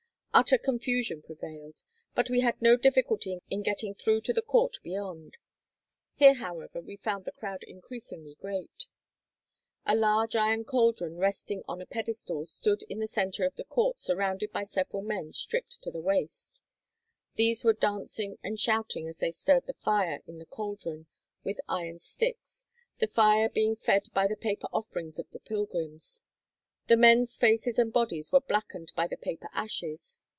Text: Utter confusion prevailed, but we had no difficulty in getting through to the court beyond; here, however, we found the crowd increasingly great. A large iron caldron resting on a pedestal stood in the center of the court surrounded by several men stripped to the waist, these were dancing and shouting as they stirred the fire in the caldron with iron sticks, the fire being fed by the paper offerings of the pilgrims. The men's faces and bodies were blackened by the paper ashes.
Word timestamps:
Utter 0.33 0.57
confusion 0.57 1.21
prevailed, 1.21 1.83
but 2.15 2.29
we 2.29 2.39
had 2.39 2.61
no 2.61 2.77
difficulty 2.77 3.41
in 3.49 3.63
getting 3.63 3.93
through 3.93 4.21
to 4.21 4.31
the 4.31 4.41
court 4.41 4.77
beyond; 4.81 5.35
here, 6.15 6.35
however, 6.35 6.79
we 6.79 6.95
found 6.95 7.25
the 7.25 7.33
crowd 7.33 7.63
increasingly 7.63 8.35
great. 8.35 8.85
A 9.85 9.93
large 9.93 10.37
iron 10.37 10.63
caldron 10.63 11.17
resting 11.17 11.63
on 11.67 11.81
a 11.81 11.85
pedestal 11.85 12.45
stood 12.45 12.81
in 12.83 12.99
the 12.99 13.09
center 13.09 13.43
of 13.45 13.55
the 13.57 13.65
court 13.65 13.99
surrounded 13.99 14.53
by 14.53 14.63
several 14.63 15.03
men 15.03 15.33
stripped 15.33 15.81
to 15.83 15.91
the 15.91 15.99
waist, 15.99 16.63
these 17.35 17.65
were 17.65 17.73
dancing 17.73 18.37
and 18.41 18.57
shouting 18.57 19.09
as 19.09 19.17
they 19.17 19.31
stirred 19.31 19.67
the 19.67 19.73
fire 19.73 20.21
in 20.25 20.37
the 20.37 20.45
caldron 20.45 21.07
with 21.43 21.59
iron 21.67 21.99
sticks, 21.99 22.65
the 22.99 23.05
fire 23.07 23.49
being 23.49 23.75
fed 23.75 24.07
by 24.13 24.27
the 24.27 24.37
paper 24.37 24.69
offerings 24.71 25.19
of 25.19 25.29
the 25.31 25.41
pilgrims. 25.41 26.23
The 26.87 26.97
men's 26.97 27.37
faces 27.37 27.79
and 27.79 27.93
bodies 27.93 28.31
were 28.33 28.41
blackened 28.41 28.91
by 28.97 29.07
the 29.07 29.15
paper 29.15 29.47
ashes. 29.53 30.19